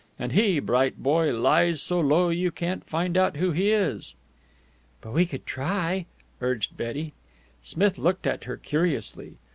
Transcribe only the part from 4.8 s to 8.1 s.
"But we could try," urged Betty. Smith